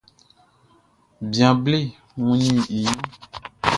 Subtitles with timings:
[1.29, 1.93] Bian bleʼn
[2.25, 3.11] wunnin i ɲrunʼn.